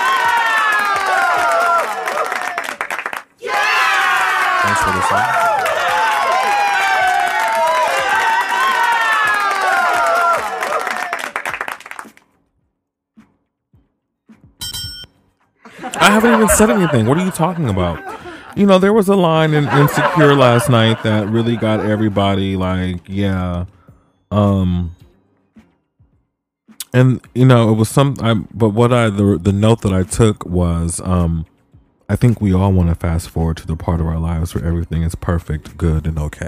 [16.48, 17.08] haven't said anything.
[17.08, 18.04] What are you talking about?
[18.56, 23.02] You know, there was a line in Insecure last night that really got everybody like,
[23.08, 23.66] yeah.
[24.32, 24.96] Um
[26.94, 30.04] and you know, it was some I but what I the the note that I
[30.04, 31.46] took was um
[32.10, 34.66] I think we all want to fast forward to the part of our lives where
[34.66, 36.48] everything is perfect, good, and okay.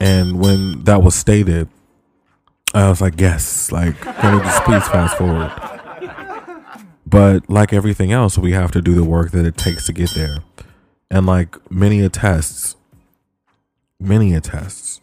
[0.00, 1.68] And when that was stated,
[2.72, 5.50] I was like, yes, like, can we just please fast forward?
[7.12, 10.14] But like everything else, we have to do the work that it takes to get
[10.14, 10.38] there.
[11.10, 12.74] And like many a attests,
[14.00, 15.02] many a attests,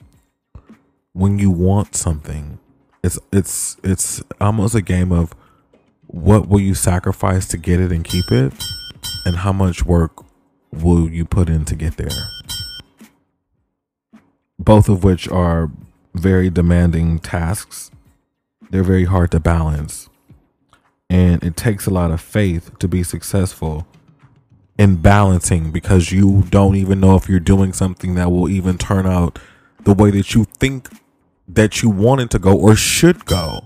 [1.14, 2.58] when you want something,
[3.04, 5.36] it's it's it's almost a game of
[6.08, 8.54] what will you sacrifice to get it and keep it,
[9.24, 10.26] and how much work
[10.72, 12.10] will you put in to get there.
[14.58, 15.70] Both of which are
[16.16, 17.92] very demanding tasks.
[18.72, 20.09] They're very hard to balance
[21.10, 23.88] and it takes a lot of faith to be successful
[24.78, 29.06] in balancing because you don't even know if you're doing something that will even turn
[29.06, 29.40] out
[29.84, 30.88] the way that you think
[31.48, 33.60] that you want it to go or should go.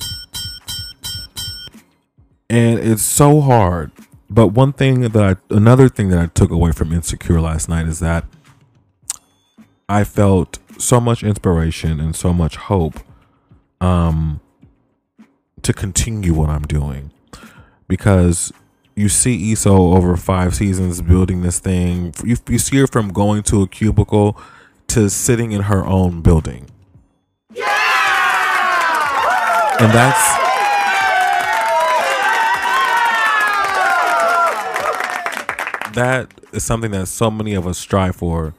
[2.49, 3.91] And it's so hard.
[4.29, 7.87] But one thing that I, another thing that I took away from Insecure last night
[7.87, 8.25] is that
[9.87, 12.99] I felt so much inspiration and so much hope
[13.79, 14.39] um,
[15.61, 17.11] to continue what I'm doing
[17.87, 18.51] because
[18.95, 22.13] you see Issa over five seasons building this thing.
[22.23, 24.39] You, you see her from going to a cubicle
[24.89, 26.67] to sitting in her own building.
[29.79, 30.43] And that's
[35.95, 38.53] that is something that so many of us strive for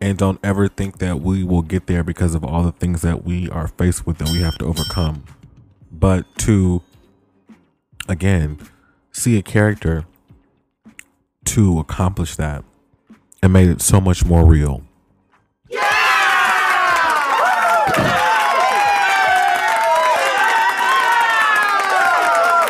[0.00, 3.24] and don't ever think that we will get there because of all the things that
[3.24, 5.24] we are faced with that we have to overcome.
[5.92, 6.82] But to
[8.10, 8.58] again
[9.12, 10.04] see a character
[11.44, 12.64] to accomplish that
[13.42, 14.82] and made it so much more real.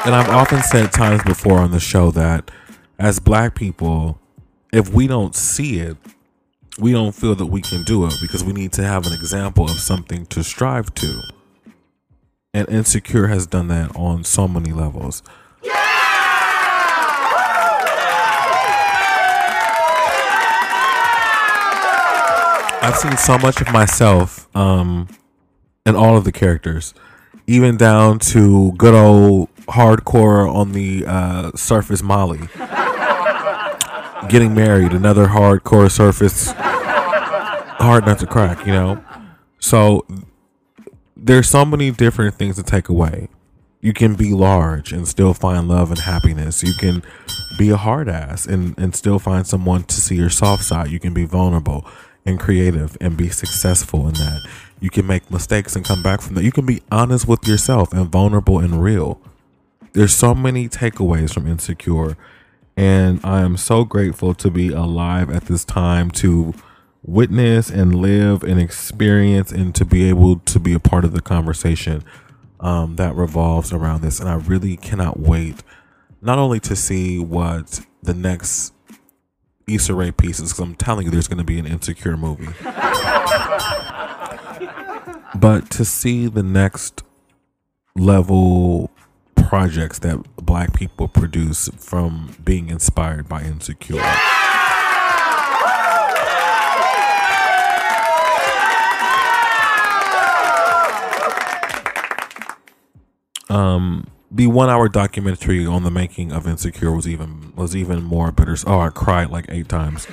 [0.02, 2.50] And I've often said times before on the show that
[2.98, 4.18] as black people,
[4.72, 5.98] if we don't see it,
[6.78, 9.64] we don't feel that we can do it because we need to have an example
[9.64, 11.20] of something to strive to.
[12.52, 15.22] And Insecure has done that on so many levels.
[22.82, 25.06] I've seen so much of myself um,
[25.86, 26.92] in all of the characters,
[27.46, 32.48] even down to good old hardcore on the uh, surface Molly.
[34.28, 39.04] Getting married, another hardcore surface, hard not to crack, you know?
[39.60, 40.04] So
[41.22, 43.28] there's so many different things to take away.
[43.82, 46.62] You can be large and still find love and happiness.
[46.62, 47.02] You can
[47.58, 50.90] be a hard ass and, and still find someone to see your soft side.
[50.90, 51.86] You can be vulnerable
[52.26, 54.40] and creative and be successful in that.
[54.80, 56.44] You can make mistakes and come back from that.
[56.44, 59.20] You can be honest with yourself and vulnerable and real.
[59.92, 62.16] There's so many takeaways from Insecure.
[62.76, 66.54] And I am so grateful to be alive at this time to
[67.02, 71.20] witness and live and experience and to be able to be a part of the
[71.20, 72.04] conversation
[72.60, 74.20] um, that revolves around this.
[74.20, 75.62] And I really cannot wait
[76.20, 78.74] not only to see what the next
[79.66, 82.48] Issa Rae pieces, because I'm telling you, there's going to be an insecure movie,
[85.34, 87.02] but to see the next
[87.96, 88.90] level
[89.50, 94.00] projects that black people produce from being inspired by Insecure.
[103.50, 108.30] Um, the one hour documentary on the making of Insecure was even was even more
[108.30, 108.56] bitter.
[108.66, 110.06] Oh, I cried like eight times.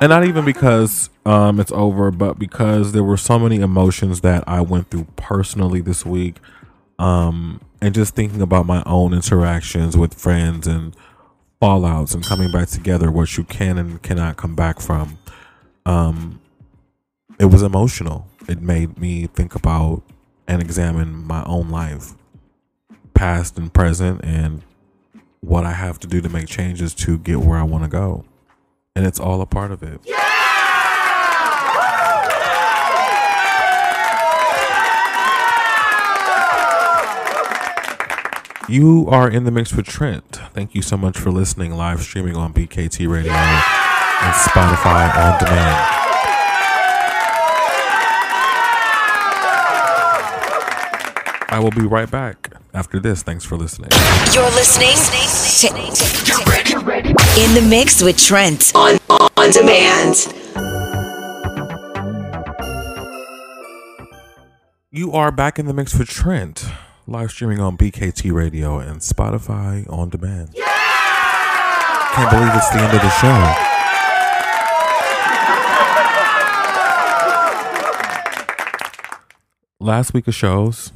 [0.00, 4.44] and not even because um, it's over, but because there were so many emotions that
[4.46, 6.36] I went through personally this week.
[6.98, 10.94] Um, and just thinking about my own interactions with friends and
[11.60, 15.18] fallouts and coming back together, what you can and cannot come back from.
[15.86, 16.40] Um,
[17.38, 18.28] it was emotional.
[18.48, 20.02] It made me think about
[20.50, 22.14] and examine my own life,
[23.14, 24.62] past and present, and
[25.38, 28.24] what I have to do to make changes to get where I want to go.
[28.96, 30.00] And it's all a part of it.
[38.68, 40.40] You are in the mix with Trent.
[40.52, 45.99] Thank you so much for listening, live streaming on BKT Radio and Spotify on demand.
[51.52, 53.24] I will be right back after this.
[53.24, 53.90] Thanks for listening.
[54.32, 55.68] You're listening to
[57.40, 58.98] In the Mix with Trent on
[59.36, 60.14] on demand.
[64.92, 66.64] You are back in the mix with Trent,
[67.08, 70.54] live streaming on BKT Radio and Spotify on demand.
[70.54, 73.54] Can't believe it's the end of the show.
[79.80, 80.92] Last week of shows,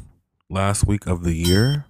[0.55, 1.85] last week of the year.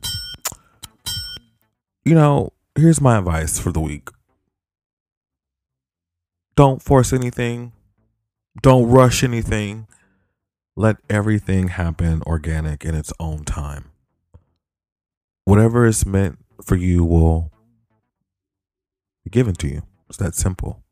[2.05, 4.09] You know, here's my advice for the week.
[6.57, 7.73] Don't force anything.
[8.63, 9.87] Don't rush anything.
[10.77, 13.91] Let everything happen organic in its own time.
[15.45, 17.53] Whatever is meant for you will
[19.25, 19.83] be given to you.
[20.09, 20.83] It's that simple.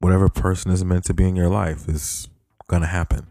[0.00, 2.28] Whatever person is meant to be in your life is
[2.66, 3.28] going to happen.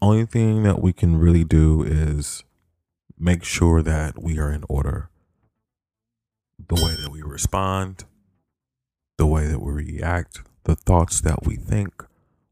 [0.00, 2.44] Only thing that we can really do is
[3.18, 5.10] make sure that we are in order.
[6.68, 8.04] The way that we respond,
[9.16, 12.04] the way that we react, the thoughts that we think,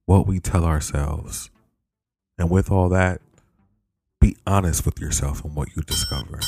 [0.07, 1.51] what we tell ourselves.
[2.37, 3.21] And with all that,
[4.21, 6.41] be honest with yourself and what you discover.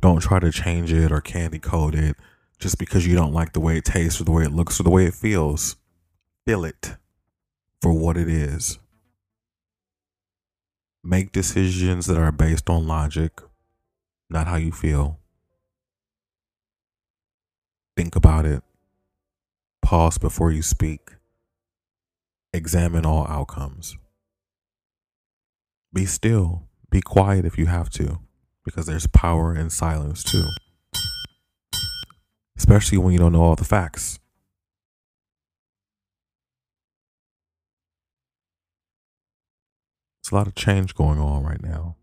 [0.00, 2.16] Don't try to change it or candy coat it
[2.58, 4.84] just because you don't like the way it tastes or the way it looks or
[4.84, 5.76] the way it feels.
[6.46, 6.96] Feel it
[7.80, 8.78] for what it is.
[11.06, 13.42] Make decisions that are based on logic,
[14.30, 15.18] not how you feel.
[17.94, 18.62] Think about it.
[19.82, 21.10] Pause before you speak.
[22.54, 23.98] Examine all outcomes.
[25.92, 26.68] Be still.
[26.90, 28.20] Be quiet if you have to,
[28.64, 30.46] because there's power in silence too.
[32.56, 34.20] Especially when you don't know all the facts.
[40.24, 41.96] It's a lot of change going on right now.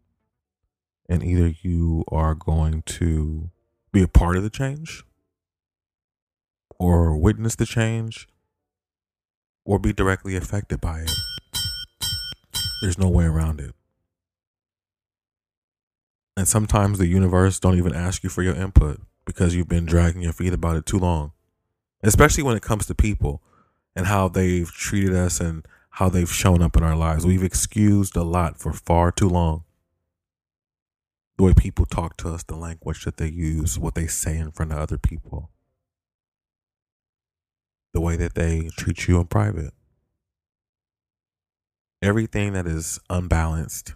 [1.10, 3.50] And either you are going to
[3.92, 5.04] be a part of the change
[6.78, 8.28] or witness the change
[9.66, 11.12] or be directly affected by it.
[12.84, 13.74] There's no way around it.
[16.38, 20.22] And sometimes the universe don't even ask you for your input because you've been dragging
[20.22, 21.32] your feet about it too long.
[22.04, 23.42] Especially when it comes to people
[23.96, 27.26] and how they've treated us and how they've shown up in our lives.
[27.26, 29.66] We've excused a lot for far too long.
[31.38, 34.52] The way people talk to us, the language that they use, what they say in
[34.52, 35.52] front of other people,
[37.94, 39.74] the way that they treat you in private.
[42.02, 43.96] Everything that is unbalanced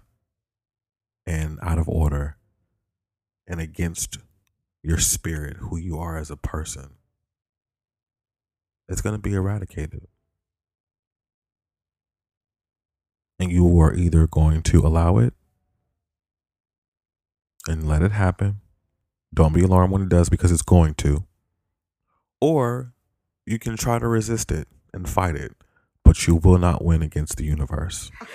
[1.25, 2.37] and out of order
[3.47, 4.17] and against
[4.83, 6.95] your spirit, who you are as a person,
[8.87, 10.07] it's going to be eradicated.
[13.39, 15.33] And you are either going to allow it
[17.67, 18.61] and let it happen.
[19.33, 21.25] Don't be alarmed when it does because it's going to.
[22.39, 22.93] Or
[23.45, 25.51] you can try to resist it and fight it,
[26.03, 28.09] but you will not win against the universe.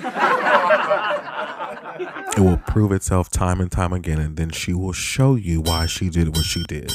[2.36, 5.86] it will prove itself time and time again, and then she will show you why
[5.86, 6.92] she did what she did.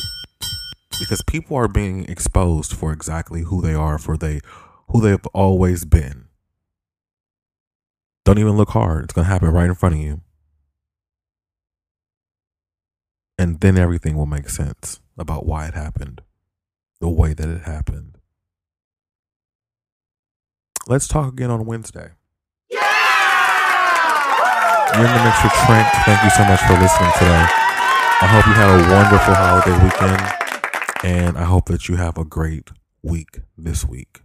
[0.99, 4.39] Because people are being exposed for exactly who they are, for they
[4.89, 6.25] who they've always been.
[8.26, 9.06] Don't even look hard.
[9.06, 10.22] It's gonna happen right in front of you.
[13.38, 16.22] And then everything will make sense about why it happened,
[17.00, 18.18] the way that it happened.
[20.88, 22.12] Let's talk again on Wednesday.
[22.70, 22.82] Yeah!
[24.96, 25.88] You're in the mix with Trent.
[26.06, 27.46] Thank you so much for listening today.
[28.22, 30.22] I hope you have a wonderful holiday weekend,
[31.04, 32.72] and I hope that you have a great
[33.04, 34.25] week this week.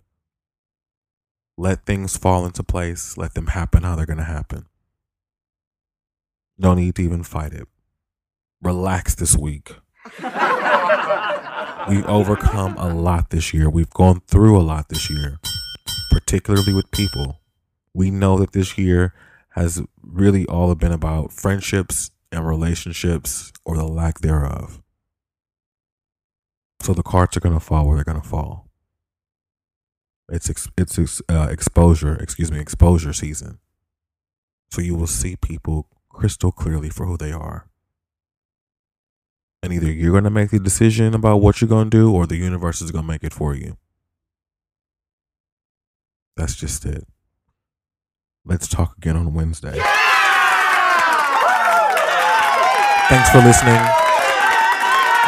[1.61, 3.19] Let things fall into place.
[3.19, 4.65] Let them happen how they're going to happen.
[6.57, 7.69] No need to even fight it.
[8.63, 9.69] Relax this week.
[11.87, 13.69] We've overcome a lot this year.
[13.69, 15.39] We've gone through a lot this year,
[16.11, 17.41] particularly with people.
[17.93, 19.13] We know that this year
[19.51, 24.81] has really all been about friendships and relationships or the lack thereof.
[26.81, 28.70] So the cards are going to fall where they're going to fall.
[30.31, 33.59] It's ex- it's ex- uh, exposure, excuse me, exposure season.
[34.71, 37.69] So you will see people crystal clearly for who they are.
[39.63, 42.27] And either you're going to make the decision about what you're going to do or
[42.27, 43.77] the universe is going to make it for you.
[46.37, 47.07] That's just it.
[48.45, 49.79] Let's talk again on Wednesday.
[53.09, 53.81] Thanks for listening.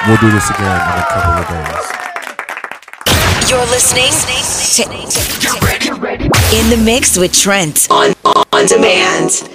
[0.07, 2.12] We'll do this again in a couple of days.
[3.53, 4.11] You're listening
[4.77, 4.83] to
[6.57, 8.15] In the Mix with Trent on,
[8.51, 9.47] on demand.